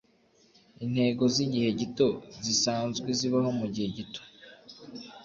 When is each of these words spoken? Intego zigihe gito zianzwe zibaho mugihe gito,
Intego 0.85 1.23
zigihe 1.35 1.69
gito 1.79 2.07
zianzwe 2.59 3.07
zibaho 3.19 3.49
mugihe 3.59 3.87
gito, 3.97 4.21